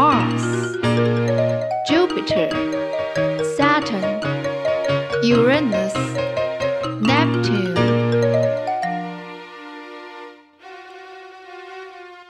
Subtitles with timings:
[0.00, 0.78] Mars,
[1.86, 2.48] Jupiter,
[3.54, 4.22] Saturn,
[5.22, 5.94] Uranus,
[7.02, 7.76] Neptune.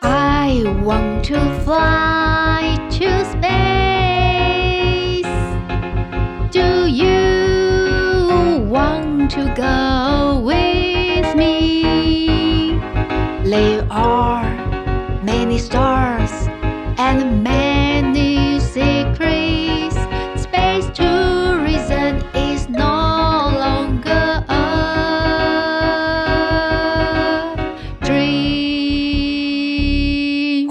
[0.02, 2.09] I want to fly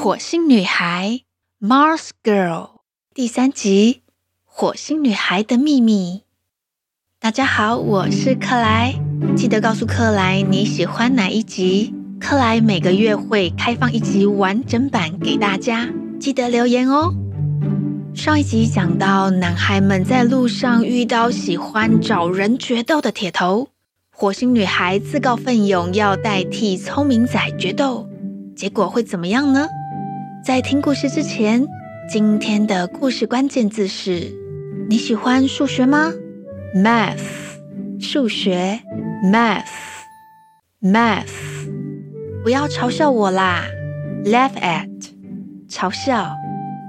[0.01, 1.23] 火星女孩
[1.59, 2.69] Mars Girl
[3.13, 4.03] 第三集：
[4.45, 6.21] 火星女孩的秘密。
[7.19, 8.93] 大家好，我是克莱，
[9.35, 17.13] 记得告诉克莱你喜欢哪一集，克莱每个月会开放一集完整版给大家，记得留言哦。
[18.15, 23.67] 上一集讲到，男孩们在路上遇到喜欢找人决斗的铁头，
[24.15, 28.07] 火星女孩自告奋勇要代替聪明仔决斗，
[28.55, 29.67] 结果会怎么样呢？
[30.43, 31.65] 在听故事之前，
[32.09, 34.33] 今天的故事关键字是：
[34.89, 36.13] 你喜欢数学吗
[36.73, 37.19] ？Math，
[37.99, 38.79] 数学
[39.23, 39.67] ，Math，Math，
[42.41, 43.65] 不要嘲笑我啦
[44.23, 44.89] ！Laugh at，
[45.69, 46.35] 嘲笑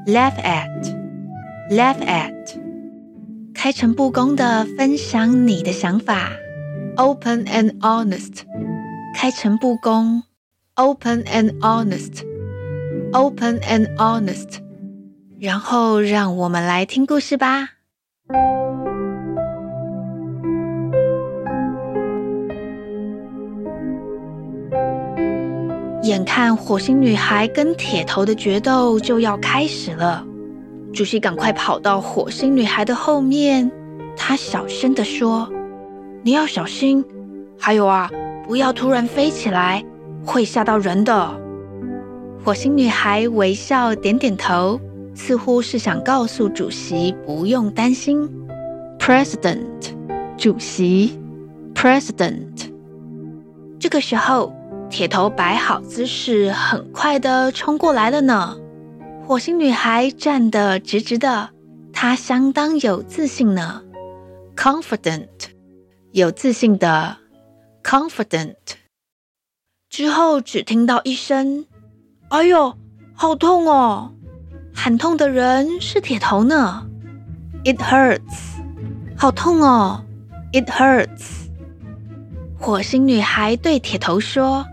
[0.07, 2.61] ，Laugh at，Laugh at，
[3.53, 6.31] 开诚布公的分享你的想法
[6.97, 8.43] ，Open and honest，
[9.17, 10.23] 开诚布公
[10.77, 12.30] ，Open and honest。
[13.13, 14.59] Open and honest，
[15.41, 17.71] 然后让我们来听故事吧。
[26.05, 30.25] 眼看火星女孩跟铁头的决斗就要开始了，
[30.93, 33.69] 主席赶快跑到火星女孩的后面，
[34.17, 35.51] 他小声地说
[36.23, 37.05] ：“你要小心，
[37.59, 38.09] 还有啊，
[38.47, 39.85] 不要突然飞起来，
[40.25, 41.29] 会吓到人的。”
[42.43, 44.81] 火星女孩微笑点点头，
[45.15, 48.29] 似乎是想告诉主席不用担心。
[48.99, 49.95] President，
[50.39, 51.21] 主席
[51.75, 52.71] ，President。
[53.79, 54.55] 这个时候，
[54.89, 58.57] 铁头摆好姿势，很快地冲过来了呢。
[59.27, 61.51] 火星女孩站得直直的，
[61.93, 63.83] 她相当有自信呢。
[64.57, 65.29] Confident，
[66.13, 67.19] 有自信的
[67.85, 68.57] ，Confident。
[69.91, 71.67] 之后只听到一声。
[72.31, 72.73] 哎呦，
[73.13, 74.13] 好痛哦！
[74.73, 76.87] 喊痛的人是铁头呢。
[77.65, 78.21] It hurts，
[79.17, 80.05] 好痛哦。
[80.53, 81.49] It hurts。
[82.57, 84.65] 火星女孩对铁头说：“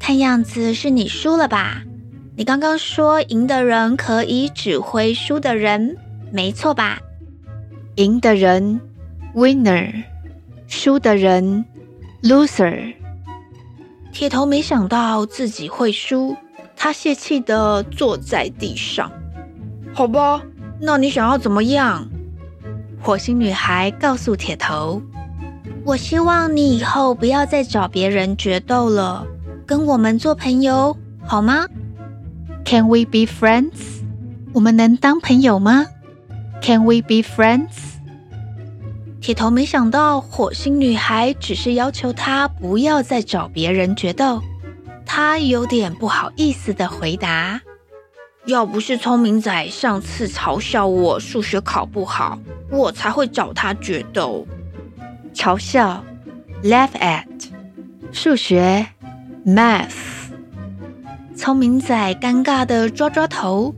[0.00, 1.82] 看样子是你输了吧？
[2.34, 5.98] 你刚刚说赢的人可以指挥输的人，
[6.32, 6.98] 没错吧？
[7.96, 8.80] 赢的人
[9.34, 10.02] ，winner；
[10.66, 11.62] 输的人
[12.22, 12.94] ，loser。
[14.12, 16.34] 铁头没想到自己会输。
[16.82, 19.12] 他泄气的坐在地上。
[19.92, 20.40] 好吧，
[20.80, 22.08] 那你想要怎么样？
[23.02, 25.02] 火星女孩告诉铁头
[25.84, 29.26] ：“我希望你以后不要再找别人决斗了，
[29.66, 31.66] 跟我们做朋友好吗
[32.64, 34.00] ？”Can we be friends？
[34.54, 35.84] 我们能当朋友吗
[36.62, 37.98] ？Can we be friends？
[39.20, 44.40] 铁头没想到火星女孩只是要求他不要再找别人决斗。
[45.12, 47.60] 他有点不好意思的回答
[48.46, 52.38] ：“要不是聪明仔上次嘲笑我数学考不好，
[52.70, 54.46] 我才会找他决斗。
[55.34, 56.04] 嘲笑
[56.62, 57.26] ，laugh at，
[58.12, 58.86] 数学
[59.44, 59.90] ，math。
[61.34, 63.74] 聪明仔尴尬的抓抓头，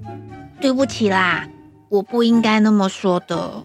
[0.60, 1.48] 对不起啦，
[1.88, 3.64] 我不应该那么说的。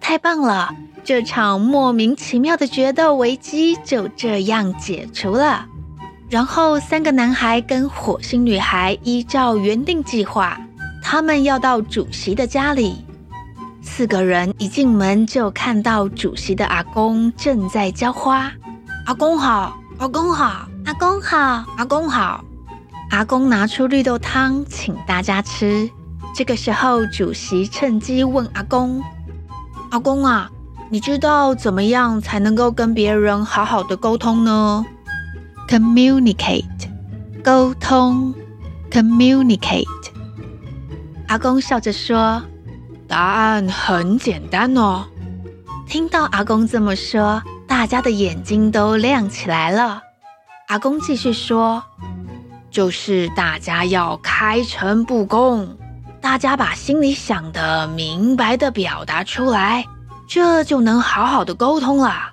[0.00, 0.74] 太棒了，
[1.04, 5.66] 这场莫名其妙的决斗危机就这样解除了。”
[6.28, 10.58] 然后，三个男孩跟火星女孩依照原定计划，
[11.02, 13.04] 他们要到主席的家里。
[13.82, 18.50] 四个人一进门就看到主席的阿公正在浇花。
[19.04, 22.42] 阿公好，阿公好，阿公好，阿公好。
[23.10, 25.88] 阿公拿出绿豆汤请大家吃。
[26.34, 29.00] 这个时候，主席趁机问阿公
[29.92, 30.50] ：“阿公啊，
[30.88, 34.84] 你知道怎么样才能够跟别人好好的沟通呢？
[35.68, 36.88] ？”Communicate，
[37.42, 38.34] 沟通。
[38.90, 39.86] Communicate。
[41.26, 42.42] 阿公笑着说
[43.08, 45.04] ：“答案很简单哦。”
[45.88, 50.02] 听到阿公这么说，大家的眼睛都亮起来了。
[50.68, 51.82] 阿公继续说
[52.70, 55.76] ：“就是大家要开诚布公。”
[56.20, 59.84] 大家把心里想的明白的表达出来，
[60.26, 62.32] 这就能好好的沟通了。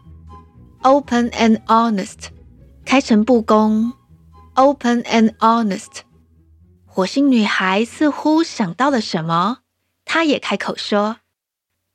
[0.84, 2.30] Open and honest，
[2.92, 3.94] 开诚布公。
[4.54, 6.02] Open and honest。
[6.86, 9.60] 火星女孩似乎想到了什么，
[10.04, 11.20] 她也开口说：“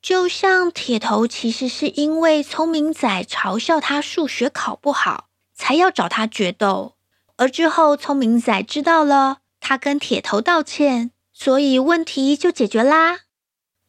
[0.01, 6.95] 就像铁头其实是因为聪明仔嘲笑他数学考不好，才要找他决斗，
[7.37, 13.19] 而之后聪明仔知道了，他跟铁头道歉。”所以问题就解决啦。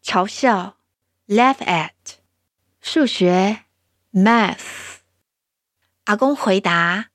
[0.03, 0.75] 嘲笑
[1.30, 1.92] ，laugh at，
[2.81, 3.60] 数学
[4.13, 4.87] ，math。
[6.07, 7.09] 阿公回答：“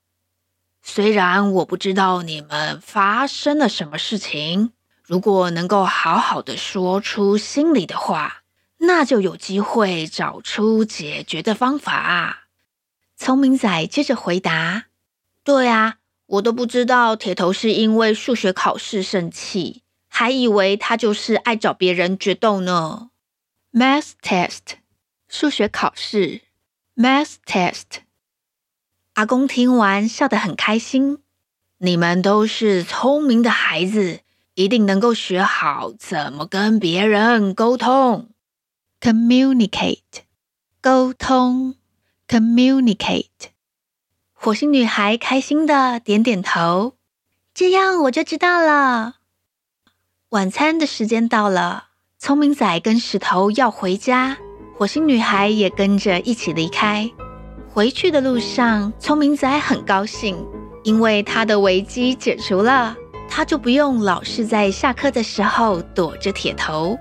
[0.83, 4.71] 虽然我不知道你们发生了什么事情，
[5.03, 8.43] 如果能够好好的说出心里的话，
[8.77, 12.49] 那就有机会找出解决的方法。”
[13.17, 14.85] 聪明仔接着回答
[15.43, 15.95] ：“对啊，
[16.27, 23.09] 我都不知道铁头是因为数学考试生气。”还以为他就是爱找别人决斗呢。
[23.71, 24.77] Math test，
[25.27, 26.41] 数学考试。
[26.95, 28.03] Math test。
[29.13, 31.19] 阿公听完笑得很开心。
[31.77, 34.21] 你们都是聪明的孩子，
[34.55, 38.29] 一定能够学好怎么跟别人沟通。
[38.99, 40.23] Communicate，
[40.81, 41.75] 沟通。
[42.27, 43.51] Communicate。
[44.31, 46.95] 火星女孩开心的点点头。
[47.53, 49.17] 这样我就知道了。
[50.29, 54.37] 晚餐的时间到了，聪明仔跟石头要回家，
[54.75, 57.11] 火星女孩也跟着一起离开。
[57.73, 60.37] 回去的路上，聪明仔很高兴，
[60.83, 62.95] 因为他的危机解除了，
[63.27, 66.95] 他就不用老是在下课的时候躲着铁头。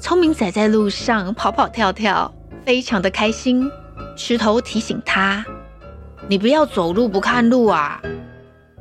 [0.00, 2.34] 聪明仔在路上跑跑跳跳，
[2.64, 3.70] 非常的开心。
[4.16, 5.46] 石头提醒他
[6.26, 8.02] ：“你不要走路不看路啊。”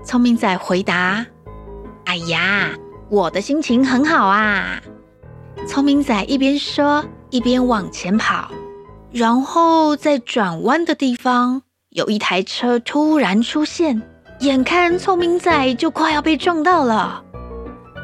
[0.03, 1.23] 聪明仔回答
[2.05, 2.71] ：“哎呀。”
[3.11, 4.81] 我的心情很好啊！
[5.67, 8.49] 聪明仔一边说一边往前跑，
[9.11, 14.01] 然后在转弯的地方有一台车突然出现，
[14.39, 17.21] 眼看聪明仔就快要被撞到了。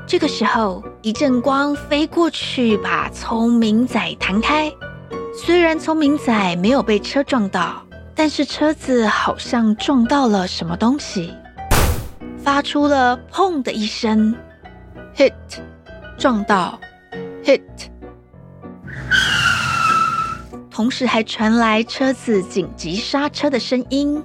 [0.05, 4.71] 这个时候，一阵光飞过去，把聪明仔弹开。
[5.33, 7.81] 虽然聪明仔没有被车撞到，
[8.13, 11.33] 但是车子好像撞到了什么东西，
[12.37, 14.35] 发出了“砰”的一声。
[15.15, 15.31] hit，
[16.17, 16.79] 撞到
[17.43, 17.61] ，hit，
[20.77, 24.23] 同时还传来车子紧急刹车的声音。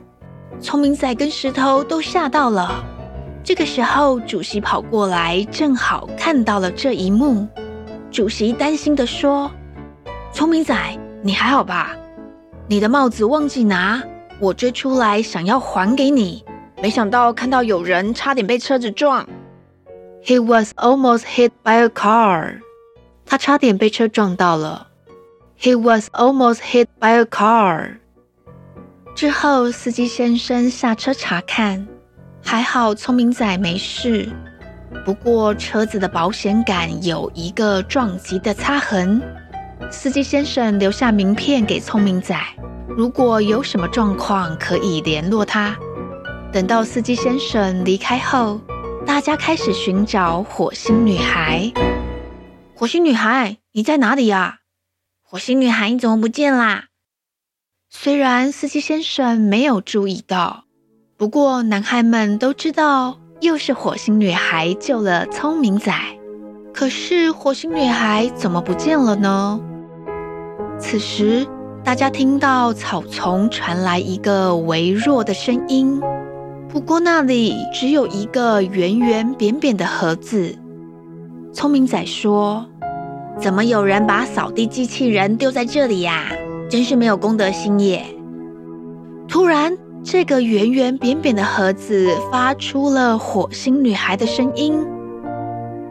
[0.60, 2.84] 聪明仔跟石头都吓到了。
[3.42, 7.48] 这个时候，主席跑过来，正好看到了这一幕。
[8.10, 9.50] 主席担心地说
[10.30, 10.76] ：“聪明仔，
[11.22, 11.96] 你还好吧？
[12.68, 14.02] 你的帽子忘记拿，
[14.38, 16.44] 我追出来想要还给你，
[16.82, 19.26] 没想到看到有人差点被车子撞。”
[20.22, 22.58] He was almost hit by a car.
[23.24, 24.88] 他差点被车撞到了。
[25.62, 27.98] He was almost hit by a car.
[29.14, 31.86] 之后，司机先生下车查看，
[32.44, 34.28] 还好聪明仔没事。
[35.04, 39.22] 不过，车子的保险杆有一个撞击的擦痕。
[39.88, 42.36] 司机先生留下名片给聪明仔，
[42.88, 45.76] 如果有什么状况可以联络他。
[46.52, 48.60] 等到司机先生离开后，
[49.06, 51.70] 大家开始寻找火星女孩。
[52.74, 54.58] 火星女孩，你在哪里呀？
[55.32, 56.88] 火星女孩，你怎么不见啦？
[57.88, 60.64] 虽然司机先生没有注意到，
[61.16, 65.90] 不过男孩们都知道，又是火星女孩救了聪明仔。
[66.74, 69.58] 可是火星女孩怎么不见了呢？
[70.78, 71.46] 此时，
[71.82, 75.98] 大家听到草丛传来一个微弱的声音。
[76.68, 80.58] 不过那里只有一个圆圆扁扁的盒子。
[81.54, 82.66] 聪明仔说
[83.40, 86.26] ：“怎么有人把扫地机器人丢在这里呀？
[86.70, 88.04] 真是没有公德心耶！”
[89.28, 94.78] 突然，这个圆圆扁扁的盒子发出了火星女孩的声音：“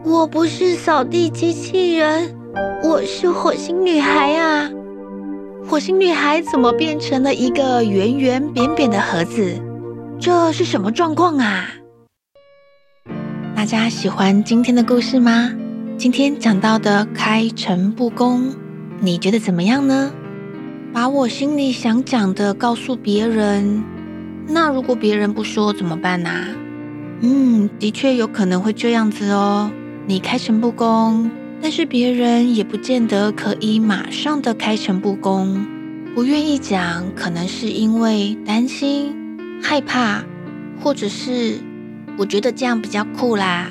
[0.06, 2.36] 我不是扫地机器人，
[2.84, 4.70] 我是火星女孩啊！”
[5.68, 9.60] 火星女孩怎么变成了一个圆圆扁扁的盒子？
[10.20, 11.66] 这是什么状况啊？
[13.56, 15.52] 大家喜欢今天的故事吗？
[16.02, 18.56] 今天讲到的开诚布公，
[19.02, 20.12] 你觉得怎么样呢？
[20.92, 23.84] 把我心里想讲的告诉别人，
[24.48, 26.32] 那如果别人不说怎么办呢？
[27.20, 29.72] 嗯，的确有可能会这样子哦。
[30.08, 31.30] 你开诚布公，
[31.62, 35.64] 但是别人也不见得可以马上的开诚布公。
[36.16, 39.14] 不愿意讲，可能是因为担心、
[39.62, 40.24] 害怕，
[40.82, 41.60] 或者是
[42.18, 43.70] 我觉得这样比较酷啦。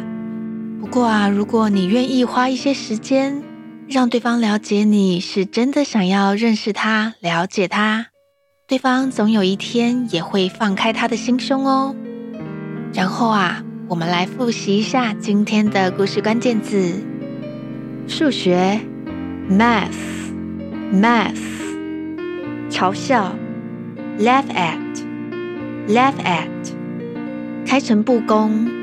[0.81, 3.43] 不过啊，如果你愿意花一些时间，
[3.87, 8.07] 让对方了解你是真的想要认识他、了解他，
[8.67, 11.95] 对方总有一天也会放开他的心胸哦。
[12.95, 16.95] 然后啊，我们来复习一下今天的故事关键字：
[18.09, 18.81] 数学
[19.51, 21.37] ，math，math。
[22.71, 23.37] 嘲笑
[24.19, 26.49] ，laugh at，laugh at，
[27.67, 28.80] 开诚布公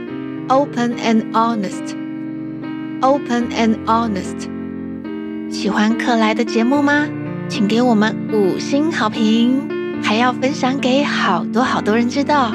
[0.47, 4.47] ，open and honest，open and honest。
[5.49, 7.07] 喜欢克莱的节目吗？
[7.49, 9.69] 请给我们五星好评，
[10.03, 12.53] 还要分享给好多好多人知道。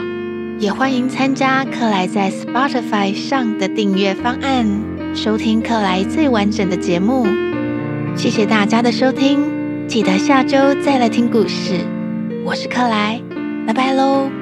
[0.59, 4.67] 也欢迎参加克莱在 Spotify 上的订阅方案，
[5.15, 7.27] 收听克莱最完整的节目。
[8.15, 9.41] 谢谢大家的收听。
[9.89, 11.81] 记得下周再来听故事，
[12.45, 13.21] 我是克莱，
[13.67, 14.42] 拜拜喽。